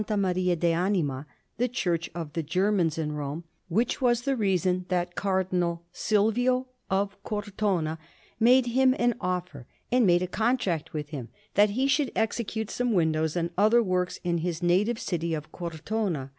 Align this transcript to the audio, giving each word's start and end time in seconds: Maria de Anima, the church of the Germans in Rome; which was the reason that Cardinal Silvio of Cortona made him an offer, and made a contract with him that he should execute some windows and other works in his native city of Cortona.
Maria 0.17 0.55
de 0.55 0.73
Anima, 0.73 1.27
the 1.59 1.67
church 1.67 2.09
of 2.15 2.33
the 2.33 2.41
Germans 2.41 2.97
in 2.97 3.11
Rome; 3.11 3.43
which 3.67 4.01
was 4.01 4.23
the 4.23 4.35
reason 4.35 4.85
that 4.89 5.13
Cardinal 5.13 5.83
Silvio 5.91 6.65
of 6.89 7.21
Cortona 7.21 7.99
made 8.39 8.65
him 8.65 8.95
an 8.97 9.13
offer, 9.21 9.67
and 9.91 10.07
made 10.07 10.23
a 10.23 10.27
contract 10.27 10.91
with 10.91 11.09
him 11.09 11.29
that 11.53 11.69
he 11.77 11.85
should 11.87 12.11
execute 12.15 12.71
some 12.71 12.93
windows 12.93 13.35
and 13.35 13.51
other 13.59 13.83
works 13.83 14.19
in 14.23 14.39
his 14.39 14.63
native 14.63 14.97
city 14.97 15.35
of 15.35 15.51
Cortona. 15.51 16.29